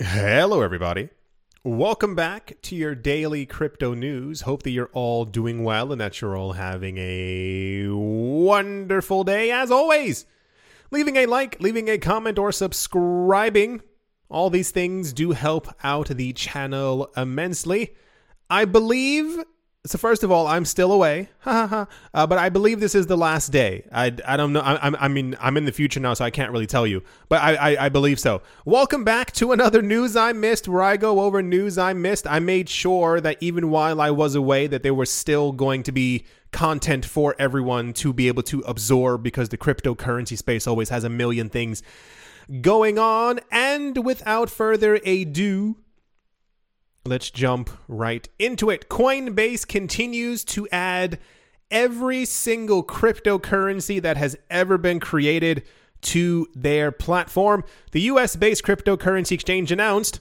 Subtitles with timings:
[0.00, 1.08] Hello, everybody.
[1.64, 4.42] Welcome back to your daily crypto news.
[4.42, 9.72] Hope that you're all doing well and that you're all having a wonderful day as
[9.72, 10.24] always.
[10.92, 13.82] Leaving a like, leaving a comment, or subscribing.
[14.28, 17.96] All these things do help out the channel immensely.
[18.48, 19.42] I believe
[19.86, 23.52] so first of all, I'm still away, uh, but I believe this is the last
[23.52, 23.86] day.
[23.92, 24.60] I, I don't know.
[24.60, 27.40] I, I mean, I'm in the future now, so I can't really tell you, but
[27.40, 28.42] I, I, I believe so.
[28.64, 32.26] Welcome back to another news I missed, where I go over news I missed.
[32.26, 35.92] I made sure that even while I was away, that there was still going to
[35.92, 41.04] be content for everyone to be able to absorb, because the cryptocurrency space always has
[41.04, 41.82] a million things
[42.60, 43.38] going on.
[43.50, 45.76] And without further ado,
[47.04, 48.88] let's jump right into it.
[48.88, 51.18] Coinbase continues to add
[51.70, 55.62] every single cryptocurrency that has ever been created
[56.00, 57.64] to their platform.
[57.92, 60.20] The US based cryptocurrency exchange announced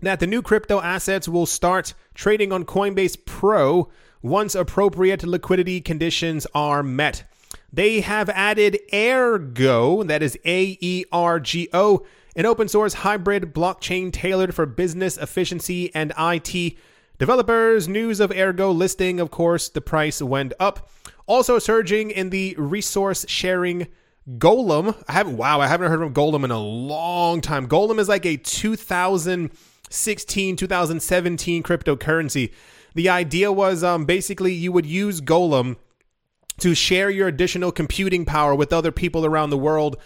[0.00, 3.90] that the new crypto assets will start trading on Coinbase Pro
[4.22, 7.24] once appropriate liquidity conditions are met.
[7.72, 12.06] They have added Aergo, that is A E R G O,
[12.36, 16.74] an open source hybrid blockchain tailored for business efficiency and IT
[17.18, 17.88] developers.
[17.88, 20.90] News of Aergo listing, of course, the price went up.
[21.26, 23.86] Also surging in the resource sharing
[24.38, 24.94] Golem.
[25.08, 27.66] I haven't wow, I haven't heard from Golem in a long time.
[27.66, 32.52] Golem is like a 2016, 2017 cryptocurrency.
[32.94, 35.76] The idea was um, basically you would use Golem
[36.60, 39.96] to share your additional computing power with other people around the world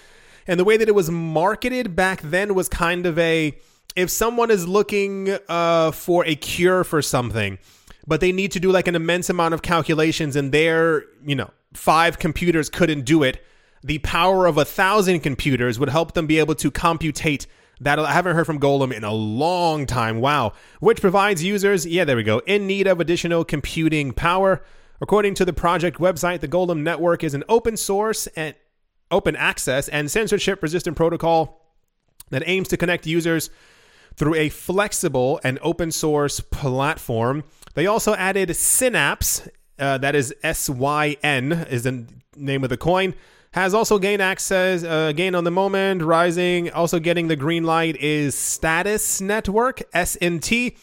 [0.46, 3.58] and the way that it was marketed back then was kind of a
[3.96, 7.58] if someone is looking uh, for a cure for something,
[8.06, 11.50] but they need to do like an immense amount of calculations and their, you know,
[11.74, 13.44] five computers couldn't do it,
[13.82, 17.47] the power of a thousand computers would help them be able to computate
[17.80, 17.98] that.
[17.98, 20.20] I haven't heard from Golem in a long time.
[20.20, 20.52] Wow.
[20.80, 24.62] Which provides users, yeah, there we go, in need of additional computing power.
[25.00, 28.54] According to the project website, the Golem network is an open source and
[29.10, 31.75] open access and censorship resistant protocol
[32.31, 33.50] that aims to connect users
[34.16, 37.44] through a flexible and open source platform.
[37.75, 39.48] They also added Synapse,
[39.78, 42.06] uh, that is S Y N, is the
[42.37, 43.15] name of the coin.
[43.53, 46.71] Has also gained access, uh, gain on the moment, rising.
[46.71, 50.77] Also getting the green light is Status Network, SNT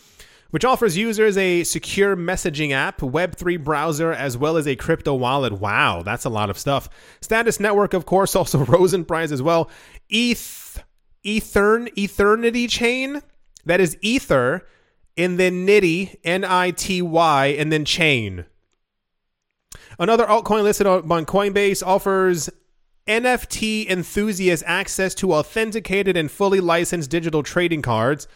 [0.51, 5.53] which offers users a secure messaging app, Web3 browser, as well as a crypto wallet.
[5.53, 6.89] Wow, that's a lot of stuff.
[7.21, 9.69] Status Network, of course, also rose in price as well.
[10.09, 10.83] ETH,
[11.25, 13.21] Ethern, Ethernity chain,
[13.65, 14.65] that is Ether,
[15.17, 18.45] and then Nitty, N I T Y, and then chain.
[19.99, 22.49] Another altcoin listed on Coinbase offers
[23.07, 28.27] NFT enthusiasts access to authenticated and fully licensed digital trading cards.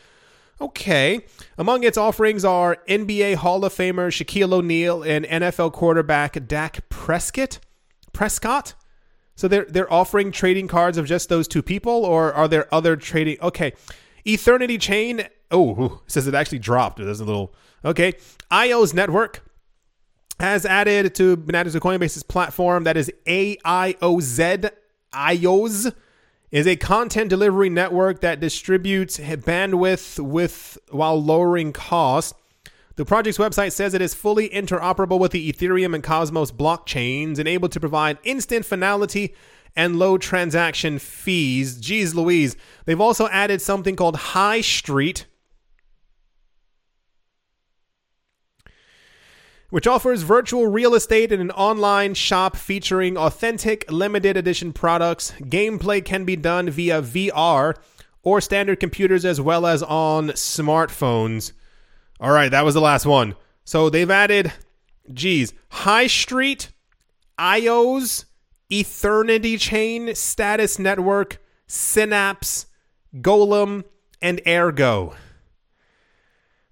[0.62, 1.26] Okay.
[1.58, 7.58] Among its offerings are NBA Hall of Famer Shaquille O'Neal and NFL quarterback Dak Prescott.
[8.14, 8.76] Prescott?
[9.36, 12.96] So they're they're offering trading cards of just those two people, or are there other
[12.96, 13.38] trading?
[13.42, 13.74] Okay,
[14.24, 15.28] Ethernity Chain.
[15.50, 17.00] Oh, says it actually dropped.
[17.00, 18.14] There's a little okay.
[18.52, 19.44] IO's network
[20.40, 22.84] has added to been Coinbase's platform.
[22.84, 24.70] That is AIOZ.
[25.14, 25.94] IOZ
[26.52, 32.34] is a content delivery network that distributes bandwidth with while lowering costs.
[32.98, 37.48] The project's website says it is fully interoperable with the Ethereum and Cosmos blockchains and
[37.48, 39.34] able to provide instant finality
[39.78, 41.80] and low transaction fees.
[41.80, 42.58] Geez Louise.
[42.86, 45.26] They've also added something called High Street,
[49.72, 55.32] which offers virtual real estate and an online shop featuring authentic limited edition products.
[55.40, 57.76] Gameplay can be done via VR
[58.22, 61.54] or standard computers as well as on smartphones.
[62.20, 63.34] All right, that was the last one.
[63.64, 64.52] So they've added,
[65.12, 66.70] geez, High Street,
[67.40, 68.26] IOs,
[68.70, 72.66] Ethernity Chain, Status Network, Synapse,
[73.16, 73.86] Golem,
[74.22, 75.16] and Aergo.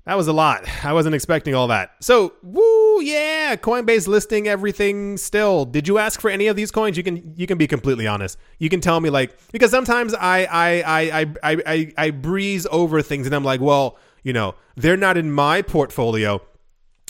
[0.06, 0.64] That was a lot.
[0.84, 1.92] I wasn't expecting all that.
[2.02, 5.66] So, woo, yeah, Coinbase listing everything still.
[5.66, 6.98] Did you ask for any of these coins?
[6.98, 8.38] You can you can be completely honest.
[8.58, 13.02] You can tell me like because sometimes I I I I I, I breeze over
[13.02, 16.42] things and I'm like, well, you know, they're not in my portfolio,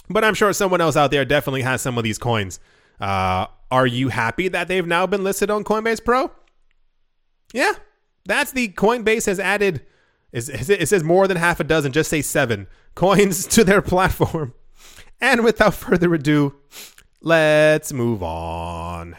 [0.09, 2.59] but I'm sure someone else out there definitely has some of these coins.
[2.99, 6.31] Uh, are you happy that they've now been listed on Coinbase Pro?
[7.53, 7.73] Yeah,
[8.25, 9.85] that's the Coinbase has added
[10.31, 14.53] it says more than half a dozen, just say seven coins to their platform.
[15.21, 16.55] And without further ado,
[17.21, 19.17] let's move on.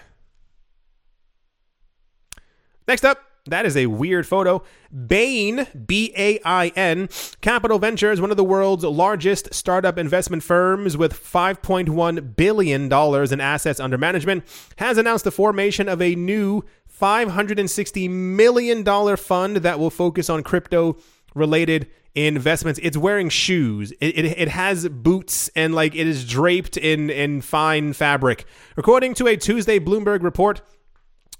[2.88, 4.62] Next up, That is a weird photo.
[5.06, 7.08] Bain, B A I N,
[7.40, 12.92] Capital Ventures, one of the world's largest startup investment firms with $5.1 billion
[13.32, 14.44] in assets under management,
[14.76, 16.62] has announced the formation of a new
[17.00, 20.98] $560 million fund that will focus on crypto
[21.34, 22.80] related investments.
[22.82, 23.92] It's wearing shoes.
[24.00, 28.44] It, it, it, has boots and like it is draped in, in fine fabric.
[28.76, 30.60] According to a Tuesday Bloomberg report,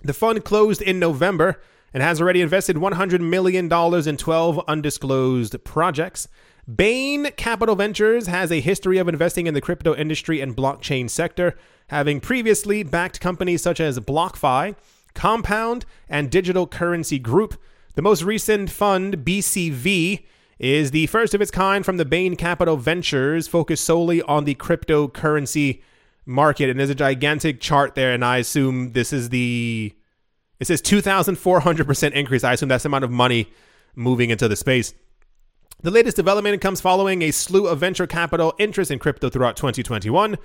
[0.02, 1.60] the fund closed in November
[1.92, 3.70] and has already invested $100 million
[4.08, 6.28] in 12 undisclosed projects.
[6.72, 11.56] Bain Capital Ventures has a history of investing in the crypto industry and blockchain sector,
[11.88, 14.76] having previously backed companies such as BlockFi,
[15.14, 17.60] Compound, and Digital Currency Group.
[17.96, 20.24] The most recent fund, BCV,
[20.60, 24.54] is the first of its kind from the Bain Capital Ventures, focused solely on the
[24.54, 25.80] cryptocurrency
[26.26, 26.68] market.
[26.68, 29.92] And there's a gigantic chart there, and I assume this is the.
[30.60, 32.44] It says 2,400% increase.
[32.44, 33.50] I assume that's the amount of money
[33.96, 34.92] moving into the space.
[35.82, 40.36] The latest development comes following a slew of venture capital interest in crypto throughout 2021.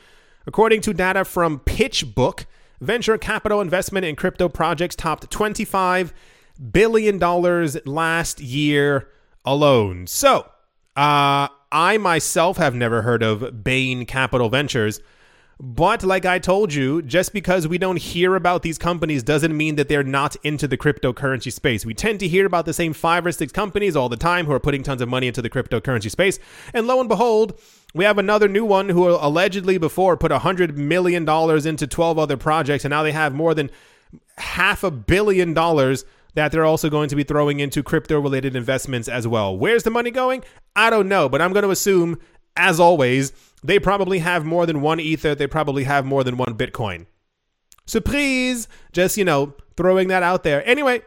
[0.47, 2.45] According to data from PitchBook,
[2.79, 6.13] venture capital investment in crypto projects topped $25
[6.71, 7.19] billion
[7.85, 9.09] last year
[9.45, 10.07] alone.
[10.07, 10.49] So,
[10.95, 15.01] uh, I myself have never heard of Bain Capital Ventures.
[15.59, 19.75] But like I told you, just because we don't hear about these companies doesn't mean
[19.75, 21.85] that they're not into the cryptocurrency space.
[21.85, 24.51] We tend to hear about the same five or six companies all the time who
[24.51, 26.39] are putting tons of money into the cryptocurrency space.
[26.73, 27.57] And lo and behold,
[27.93, 31.27] we have another new one who allegedly before put $100 million
[31.67, 33.71] into 12 other projects, and now they have more than
[34.37, 36.03] half a billion dollars
[36.35, 39.57] that they're also going to be throwing into crypto related investments as well.
[39.57, 40.43] Where's the money going?
[40.75, 42.19] I don't know, but I'm going to assume,
[42.55, 43.33] as always,
[43.63, 45.33] they probably have more than one Ether.
[45.33, 47.07] They probably have more than one Bitcoin.
[47.85, 48.67] Surprise!
[48.91, 50.67] Just, you know, throwing that out there.
[50.67, 51.01] Anyway,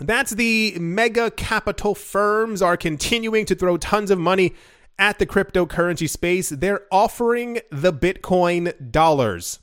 [0.00, 4.54] that's the mega capital firms are continuing to throw tons of money
[4.98, 6.48] at the cryptocurrency space.
[6.48, 9.60] They're offering the Bitcoin dollars.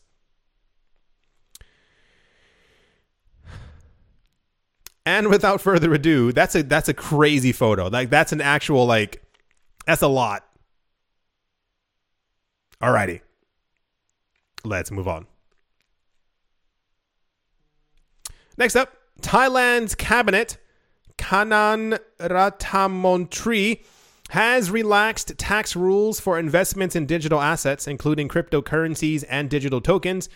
[5.05, 7.87] And without further ado, that's a that's a crazy photo.
[7.87, 9.23] Like that's an actual like
[9.85, 10.45] that's a lot.
[12.81, 13.21] Alrighty.
[14.63, 15.25] Let's move on.
[18.57, 20.57] Next up, Thailand's cabinet,
[21.17, 23.83] Kanan Ratnamontri,
[24.29, 30.29] has relaxed tax rules for investments in digital assets, including cryptocurrencies and digital tokens,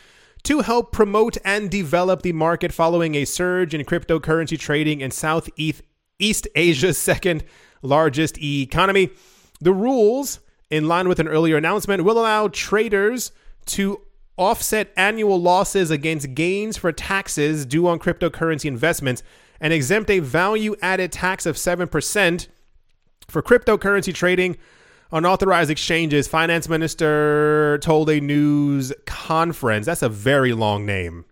[0.45, 5.81] to help promote and develop the market following a surge in cryptocurrency trading in Southeast
[6.19, 7.43] East Asia's second
[7.81, 9.09] largest economy.
[9.59, 10.39] The rules,
[10.69, 13.31] in line with an earlier announcement, will allow traders
[13.67, 14.01] to
[14.37, 19.23] offset annual losses against gains for taxes due on cryptocurrency investments
[19.59, 22.47] and exempt a value added tax of 7%
[23.27, 24.57] for cryptocurrency trading
[25.11, 29.85] Unauthorized exchanges, finance minister told a news conference.
[29.85, 31.25] That's a very long name.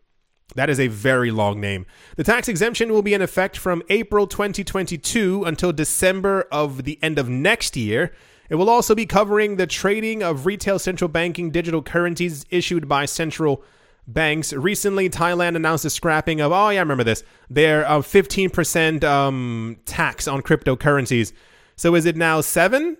[0.55, 1.85] That is a very long name.
[2.15, 7.17] The tax exemption will be in effect from April 2022 until December of the end
[7.17, 8.13] of next year.
[8.49, 13.05] It will also be covering the trading of retail central banking digital currencies issued by
[13.05, 13.63] central
[14.05, 14.53] banks.
[14.53, 19.77] Recently, Thailand announced the scrapping of, oh, yeah, I remember this, their uh, 15% um,
[19.85, 21.33] tax on cryptocurrencies.
[21.75, 22.97] So is it now seven?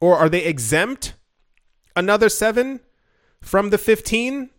[0.00, 1.14] Or are they exempt
[1.96, 2.80] another seven
[3.40, 4.50] from the 15?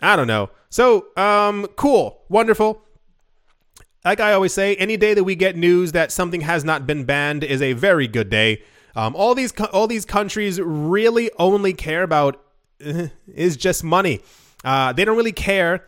[0.00, 0.50] I don't know.
[0.70, 2.82] So, um, cool, wonderful.
[4.04, 7.04] Like I always say, any day that we get news that something has not been
[7.04, 8.62] banned is a very good day.
[8.96, 12.42] Um, all these all these countries really only care about
[12.84, 14.20] uh, is just money.
[14.64, 15.86] Uh, they don't really care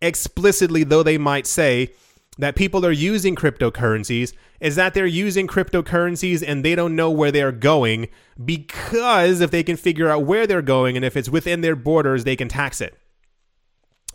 [0.00, 1.90] explicitly, though they might say
[2.38, 7.32] that people are using cryptocurrencies is that they're using cryptocurrencies and they don't know where
[7.32, 8.08] they're going
[8.44, 12.24] because if they can figure out where they're going and if it's within their borders,
[12.24, 12.96] they can tax it.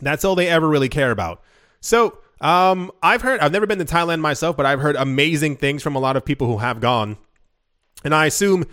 [0.00, 1.42] That's all they ever really care about.
[1.80, 5.82] So, um, I've heard, I've never been to Thailand myself, but I've heard amazing things
[5.82, 7.16] from a lot of people who have gone.
[8.04, 8.64] And I assume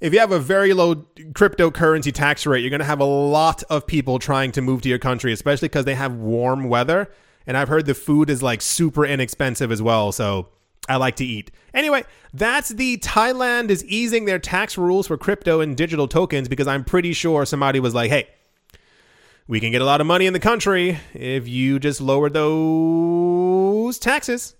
[0.00, 3.62] if you have a very low cryptocurrency tax rate, you're going to have a lot
[3.70, 7.10] of people trying to move to your country, especially because they have warm weather
[7.46, 10.12] and I've heard the food is like super inexpensive as well.
[10.12, 10.48] So
[10.88, 11.50] I like to eat.
[11.72, 16.66] Anyway, that's the Thailand is easing their tax rules for crypto and digital tokens because
[16.66, 18.28] I'm pretty sure somebody was like, hey,
[19.46, 23.98] we can get a lot of money in the country if you just lower those
[23.98, 24.54] taxes.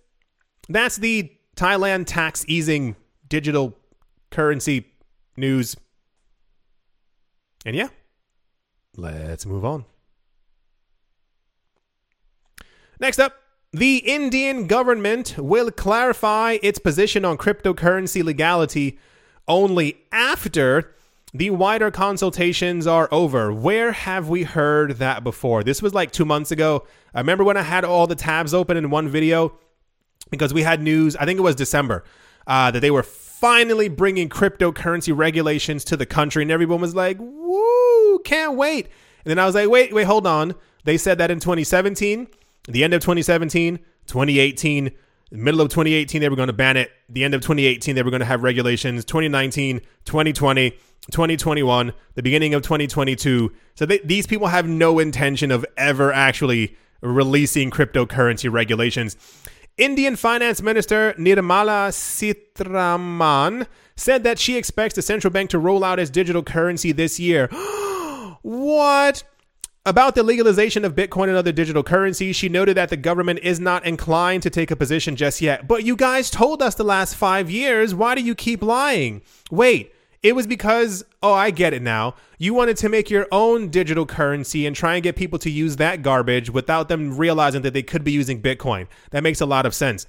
[0.69, 2.97] That's the Thailand tax easing
[3.29, 3.77] digital
[4.31, 4.87] currency
[5.37, 5.77] news.
[7.67, 7.89] And yeah,
[8.97, 9.85] let's move on.
[13.01, 13.35] Next up,
[13.73, 18.99] The Indian government will clarify its position on cryptocurrency legality
[19.49, 20.95] only after
[21.33, 23.53] the wider consultations are over.
[23.53, 25.65] Where have we heard that before?
[25.65, 26.87] This was like two months ago.
[27.13, 29.59] I remember when I had all the tabs open in one video
[30.31, 32.05] because we had news, I think it was December,
[32.47, 36.43] uh, that they were finally bringing cryptocurrency regulations to the country.
[36.43, 38.87] And everyone was like, woo, can't wait.
[39.25, 40.55] And then I was like, wait, wait, hold on.
[40.85, 42.29] They said that in 2017,
[42.69, 44.91] the end of 2017, 2018,
[45.31, 46.91] middle of 2018, they were going to ban it.
[47.09, 49.05] The end of 2018, they were going to have regulations.
[49.05, 50.71] 2019, 2020,
[51.11, 53.53] 2021, the beginning of 2022.
[53.75, 59.17] So they, these people have no intention of ever actually releasing cryptocurrency regulations.
[59.77, 63.67] Indian Finance Minister Nirmala Sitharaman
[63.97, 67.49] said that she expects the central bank to roll out its digital currency this year.
[68.43, 69.25] what?
[69.87, 73.61] About the legalization of Bitcoin and other digital currencies, she noted that the government is
[73.61, 75.69] not inclined to take a position just yet.
[75.69, 77.95] But you guys told us the last five years.
[77.95, 79.21] Why do you keep lying?
[79.51, 82.15] Wait, it was because, oh, I get it now.
[82.39, 85.77] You wanted to make your own digital currency and try and get people to use
[85.77, 88.87] that garbage without them realizing that they could be using Bitcoin.
[89.11, 90.07] That makes a lot of sense.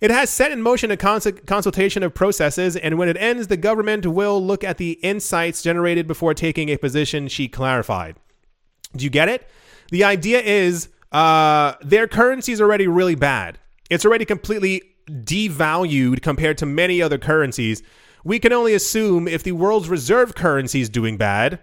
[0.00, 3.56] It has set in motion a cons- consultation of processes, and when it ends, the
[3.56, 8.14] government will look at the insights generated before taking a position, she clarified.
[8.94, 9.48] Do you get it?
[9.90, 13.58] The idea is uh, their currency is already really bad.
[13.90, 17.82] It's already completely devalued compared to many other currencies
[18.26, 21.60] we can only assume if the world's reserve currency is doing bad,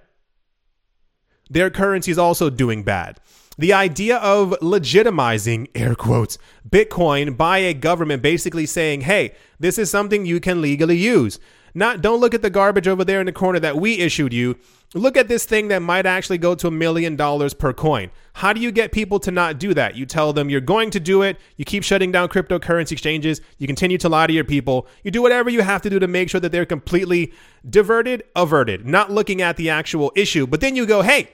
[1.49, 3.19] their currency is also doing bad.
[3.57, 6.37] The idea of legitimizing, air quotes,
[6.67, 11.37] Bitcoin by a government basically saying, hey, this is something you can legally use.
[11.73, 14.57] Not don't look at the garbage over there in the corner that we issued you.
[14.93, 18.11] Look at this thing that might actually go to a million dollars per coin.
[18.33, 19.95] How do you get people to not do that?
[19.95, 21.39] You tell them you're going to do it.
[21.57, 23.41] You keep shutting down cryptocurrency exchanges.
[23.57, 24.87] You continue to lie to your people.
[25.03, 27.33] You do whatever you have to do to make sure that they're completely
[27.67, 30.45] diverted, averted, not looking at the actual issue.
[30.45, 31.31] But then you go, hey,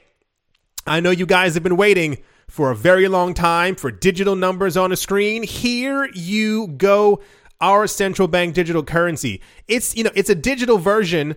[0.88, 4.77] I know you guys have been waiting for a very long time for digital numbers
[4.77, 5.43] on a screen.
[5.43, 7.19] Here you go
[7.62, 9.42] our central bank digital currency.
[9.68, 11.36] It's, you know, it's a digital version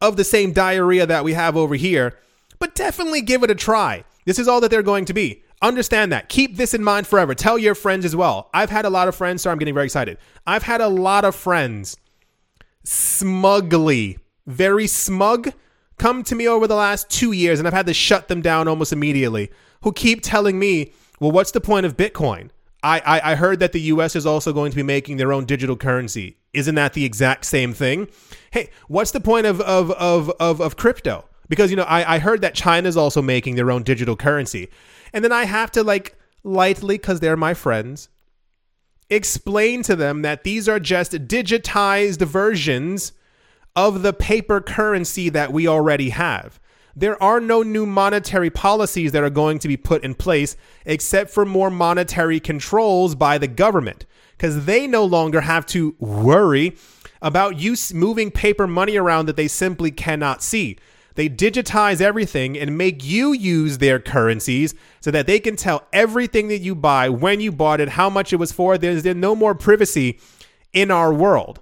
[0.00, 2.18] of the same diarrhea that we have over here,
[2.58, 4.04] but definitely give it a try.
[4.24, 5.42] This is all that they're going to be.
[5.60, 6.28] Understand that.
[6.28, 7.34] Keep this in mind forever.
[7.34, 8.50] Tell your friends as well.
[8.52, 10.18] I've had a lot of friends, so I'm getting very excited.
[10.46, 11.96] I've had a lot of friends
[12.84, 15.52] smugly, very smug,
[15.98, 18.66] come to me over the last two years, and I've had to shut them down
[18.66, 22.50] almost immediately, who keep telling me, well, what's the point of Bitcoin?
[22.82, 25.44] I, I, I heard that the US is also going to be making their own
[25.44, 26.36] digital currency.
[26.52, 28.08] Isn't that the exact same thing?
[28.50, 31.24] Hey, what's the point of of of of, of crypto?
[31.48, 34.70] Because you know, I, I heard that China's also making their own digital currency.
[35.12, 38.08] And then I have to like lightly, because they're my friends,
[39.10, 43.12] explain to them that these are just digitized versions
[43.76, 46.58] of the paper currency that we already have
[46.94, 51.30] there are no new monetary policies that are going to be put in place except
[51.30, 54.04] for more monetary controls by the government
[54.36, 56.76] because they no longer have to worry
[57.20, 60.76] about you moving paper money around that they simply cannot see.
[61.14, 66.48] They digitize everything and make you use their currencies so that they can tell everything
[66.48, 68.78] that you buy, when you bought it, how much it was for.
[68.78, 70.18] There's, there's no more privacy
[70.72, 71.60] in our world.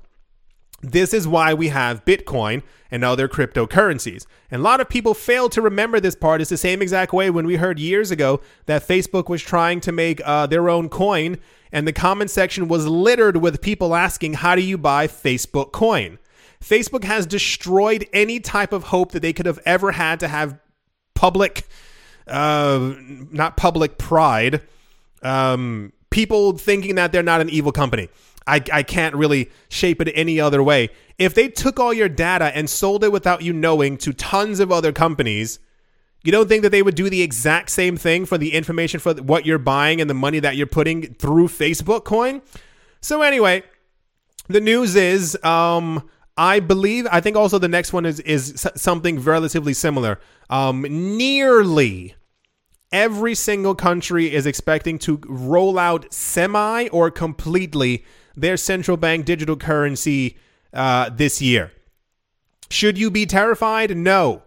[0.82, 4.26] This is why we have Bitcoin and other cryptocurrencies.
[4.50, 6.40] And a lot of people fail to remember this part.
[6.40, 9.92] It's the same exact way when we heard years ago that Facebook was trying to
[9.92, 11.38] make uh, their own coin,
[11.70, 16.18] and the comment section was littered with people asking, How do you buy Facebook coin?
[16.62, 20.58] Facebook has destroyed any type of hope that they could have ever had to have
[21.14, 21.66] public,
[22.26, 22.94] uh,
[23.30, 24.62] not public pride,
[25.22, 28.08] um, people thinking that they're not an evil company.
[28.50, 30.90] I, I can't really shape it any other way.
[31.18, 34.72] If they took all your data and sold it without you knowing to tons of
[34.72, 35.60] other companies,
[36.24, 39.14] you don't think that they would do the exact same thing for the information for
[39.14, 42.42] what you're buying and the money that you're putting through Facebook coin?
[43.00, 43.62] So anyway,
[44.48, 49.20] the news is um I believe I think also the next one is is something
[49.20, 50.20] relatively similar.
[50.50, 52.16] Um nearly
[52.92, 58.04] every single country is expecting to roll out semi or completely
[58.40, 60.36] their central bank digital currency
[60.72, 61.72] uh, this year.
[62.70, 63.96] Should you be terrified?
[63.96, 64.42] No.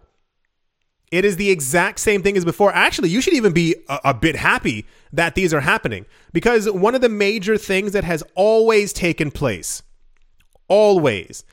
[1.10, 2.74] It is the exact same thing as before.
[2.74, 6.94] Actually, you should even be a, a, bit happy that these are happening because one
[6.94, 9.82] of the major things that has always taken place,
[10.66, 11.44] always,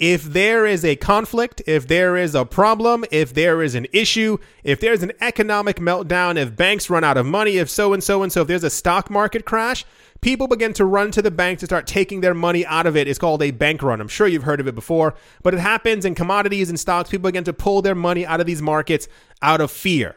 [0.00, 4.38] if there is a conflict, if there is a problem, if there is an issue,
[4.64, 8.22] if there's an economic meltdown, if banks run out of money, if so and so
[8.22, 9.84] and so, if there's a stock market crash,
[10.22, 13.08] people begin to run to the bank to start taking their money out of it.
[13.08, 14.00] It's called a bank run.
[14.00, 17.10] I'm sure you've heard of it before, but it happens in commodities and stocks.
[17.10, 19.06] People begin to pull their money out of these markets
[19.42, 20.16] out of fear.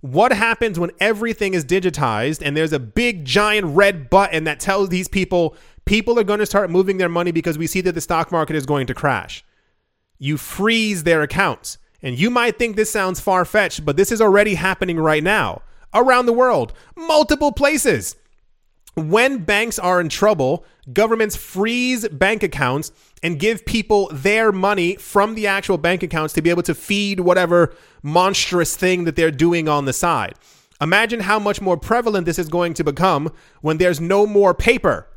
[0.00, 4.88] What happens when everything is digitized and there's a big giant red button that tells
[4.88, 8.00] these people people are going to start moving their money because we see that the
[8.00, 9.44] stock market is going to crash?
[10.18, 11.78] You freeze their accounts.
[12.02, 15.62] And you might think this sounds far fetched, but this is already happening right now
[15.94, 18.16] around the world, multiple places.
[18.94, 25.34] When banks are in trouble, governments freeze bank accounts and give people their money from
[25.34, 29.68] the actual bank accounts to be able to feed whatever monstrous thing that they're doing
[29.68, 30.34] on the side.
[30.80, 33.30] Imagine how much more prevalent this is going to become
[33.62, 35.08] when there's no more paper.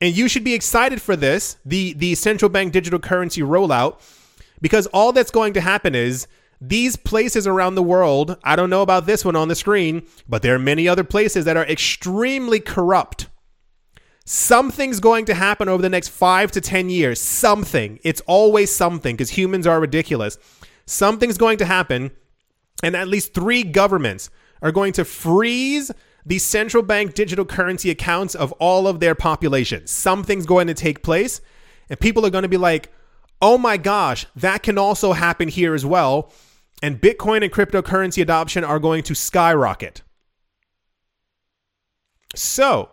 [0.00, 4.00] And you should be excited for this, the, the central bank digital currency rollout,
[4.60, 6.26] because all that's going to happen is
[6.60, 10.42] these places around the world, I don't know about this one on the screen, but
[10.42, 13.28] there are many other places that are extremely corrupt.
[14.24, 17.20] Something's going to happen over the next five to 10 years.
[17.20, 18.00] Something.
[18.02, 20.38] It's always something because humans are ridiculous.
[20.86, 22.10] Something's going to happen,
[22.82, 24.30] and at least three governments
[24.62, 25.92] are going to freeze
[26.26, 29.86] the central bank digital currency accounts of all of their population.
[29.86, 31.40] Something's going to take place,
[31.88, 32.92] and people are going to be like,
[33.40, 36.32] oh my gosh, that can also happen here as well.
[36.82, 40.02] And Bitcoin and cryptocurrency adoption are going to skyrocket.
[42.34, 42.90] So,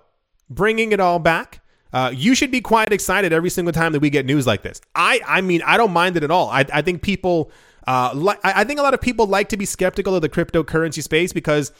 [0.50, 1.62] bringing it all back.
[1.92, 4.82] Uh, you should be quite excited every single time that we get news like this.
[4.96, 6.50] I, I mean, I don't mind it at all.
[6.50, 7.52] I, I think people,
[7.86, 11.04] uh, li- I think a lot of people like to be skeptical of the cryptocurrency
[11.04, 11.72] space because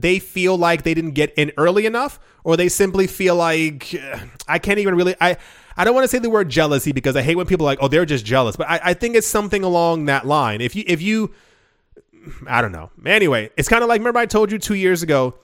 [0.00, 3.94] they feel like they didn't get in early enough, or they simply feel like
[4.46, 5.14] I can't even really.
[5.20, 5.36] I,
[5.76, 7.78] I don't want to say the word jealousy because I hate when people are like,
[7.80, 8.56] oh, they're just jealous.
[8.56, 10.60] But I, I think it's something along that line.
[10.60, 11.32] If you, if you,
[12.46, 12.90] I don't know.
[13.06, 15.34] Anyway, it's kind of like remember I told you two years ago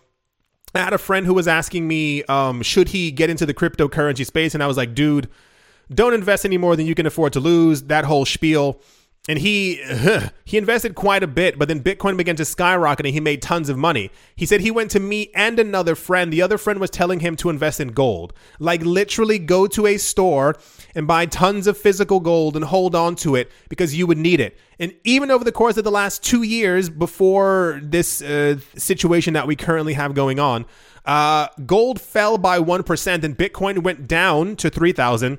[0.75, 4.27] I had a friend who was asking me, um, should he get into the cryptocurrency
[4.27, 4.55] space?
[4.55, 5.29] And I was like, dude,
[5.93, 7.85] don't invest any more than you can afford to lose.
[7.85, 8.81] That whole spiel
[9.29, 9.83] and he
[10.45, 13.69] he invested quite a bit but then bitcoin began to skyrocket and he made tons
[13.69, 14.11] of money.
[14.37, 16.33] He said he went to me and another friend.
[16.33, 18.33] The other friend was telling him to invest in gold.
[18.59, 20.57] Like literally go to a store
[20.95, 24.41] and buy tons of physical gold and hold on to it because you would need
[24.41, 24.59] it.
[24.79, 29.47] And even over the course of the last two years before this uh, situation that
[29.47, 30.67] we currently have going on
[31.05, 35.39] uh, gold fell by 1% and bitcoin went down to 3000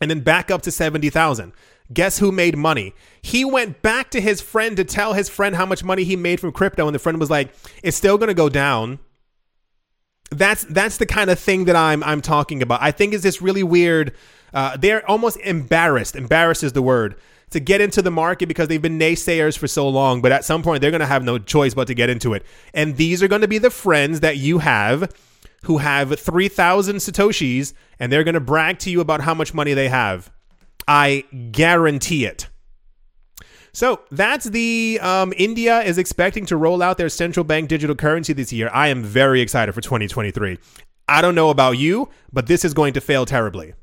[0.00, 1.52] and then back up to 70000
[1.92, 2.94] Guess who made money?
[3.20, 6.40] He went back to his friend to tell his friend how much money he made
[6.40, 9.00] from crypto, and the friend was like, "It's still going to go down."
[10.30, 12.80] That's that's the kind of thing that I'm I'm talking about.
[12.82, 14.14] I think is this really weird.
[14.54, 16.16] Uh, they're almost embarrassed.
[16.16, 17.16] Embarrassed is the word
[17.50, 20.20] to get into the market because they've been naysayers for so long.
[20.20, 22.44] But at some point, they're going to have no choice but to get into it.
[22.72, 25.12] And these are going to be the friends that you have
[25.64, 29.72] who have 3,000 Satoshis and they're going to brag to you about how much money
[29.72, 30.30] they have.
[30.86, 32.48] I guarantee it.
[33.72, 38.32] So that's the um, India is expecting to roll out their central bank digital currency
[38.32, 38.70] this year.
[38.72, 40.58] I am very excited for 2023.
[41.08, 43.74] I don't know about you, but this is going to fail terribly.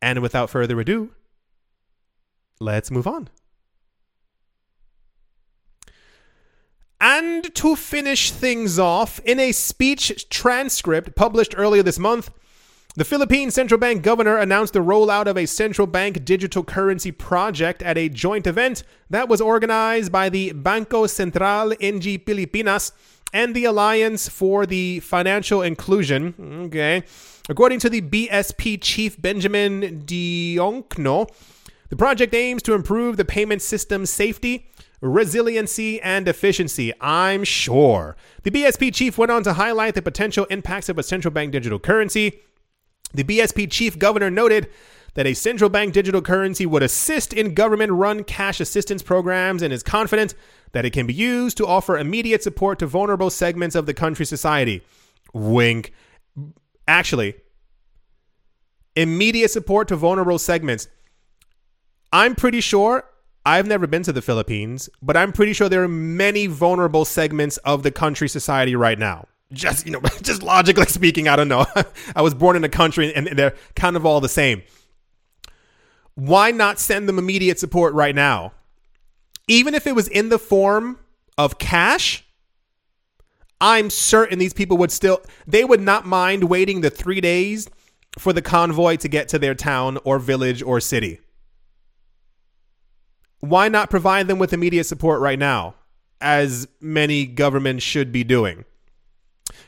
[0.00, 1.10] And without further ado,
[2.60, 3.28] let's move on.
[7.00, 12.30] And to finish things off, in a speech transcript published earlier this month,
[12.96, 17.82] the Philippine Central Bank governor announced the rollout of a central bank digital currency project
[17.82, 22.92] at a joint event that was organized by the Bangko Sentral ng Pilipinas
[23.32, 26.34] and the Alliance for the Financial Inclusion.
[26.66, 27.02] Okay.
[27.48, 31.28] According to the BSP chief Benjamin Diokno,
[31.88, 34.68] the project aims to improve the payment system's safety,
[35.00, 36.92] resiliency, and efficiency.
[37.00, 38.14] I'm sure.
[38.44, 41.80] The BSP chief went on to highlight the potential impacts of a central bank digital
[41.80, 42.40] currency
[43.14, 44.68] the BSP chief governor noted
[45.14, 49.72] that a central bank digital currency would assist in government run cash assistance programs and
[49.72, 50.34] is confident
[50.72, 54.28] that it can be used to offer immediate support to vulnerable segments of the country's
[54.28, 54.82] society.
[55.32, 55.92] Wink.
[56.86, 57.34] Actually,
[58.96, 60.88] immediate support to vulnerable segments.
[62.12, 63.04] I'm pretty sure
[63.46, 67.56] I've never been to the Philippines, but I'm pretty sure there are many vulnerable segments
[67.58, 71.64] of the country society right now just you know just logically speaking i don't know
[72.16, 74.62] i was born in a country and they're kind of all the same
[76.14, 78.52] why not send them immediate support right now
[79.48, 80.98] even if it was in the form
[81.38, 82.24] of cash
[83.60, 87.68] i'm certain these people would still they would not mind waiting the three days
[88.18, 91.20] for the convoy to get to their town or village or city.
[93.40, 95.74] Why not provide them with immediate support right now,
[96.20, 98.64] as many governments should be doing?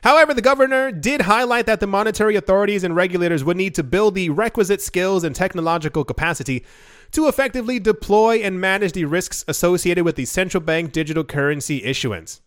[0.03, 4.15] However, the governor did highlight that the monetary authorities and regulators would need to build
[4.15, 6.65] the requisite skills and technological capacity
[7.13, 12.41] to effectively deploy and manage the risks associated with the central bank digital currency issuance.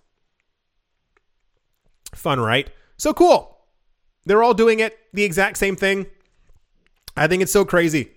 [2.13, 2.69] Fun, right?
[2.97, 3.57] So cool.
[4.25, 6.05] They're all doing it, the exact same thing.
[7.15, 8.11] I think it's so crazy.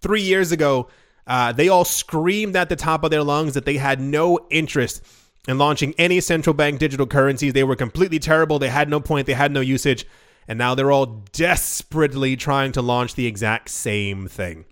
[0.00, 0.88] Three years ago,
[1.26, 5.04] uh, they all screamed at the top of their lungs that they had no interest
[5.48, 7.54] in launching any central bank digital currencies.
[7.54, 8.58] They were completely terrible.
[8.58, 10.06] They had no point, they had no usage.
[10.46, 14.66] And now they're all desperately trying to launch the exact same thing.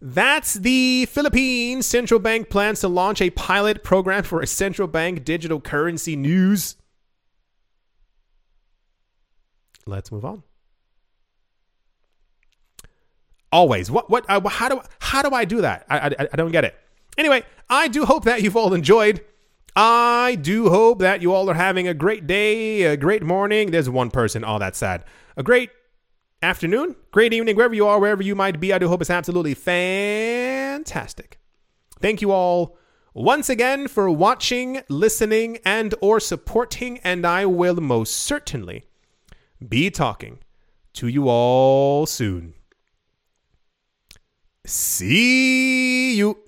[0.00, 5.24] That's the Philippine Central Bank plans to launch a pilot program for a central bank
[5.24, 6.76] digital currency news.
[9.86, 10.42] Let's move on.
[13.52, 13.90] Always.
[13.90, 14.10] What?
[14.10, 14.24] What?
[14.28, 14.80] Uh, how do?
[14.98, 15.86] How do I do that?
[15.88, 16.74] I, I, I don't get it.
[17.18, 19.24] Anyway, I do hope that you've all enjoyed.
[19.74, 23.70] I do hope that you all are having a great day, a great morning.
[23.70, 24.44] There's one person.
[24.44, 25.04] Oh, that's sad.
[25.36, 25.70] A great
[26.42, 28.72] afternoon, great evening, wherever you are, wherever you might be.
[28.72, 31.38] I do hope it's absolutely fantastic.
[32.00, 32.76] Thank you all
[33.14, 38.84] once again for watching, listening, and or supporting, and I will most certainly
[39.66, 40.40] be talking
[40.94, 42.54] to you all soon.
[44.66, 46.38] See you.